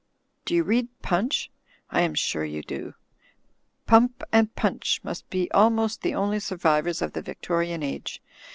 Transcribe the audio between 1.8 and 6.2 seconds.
I am sure you do. Pump and Punch must be almost the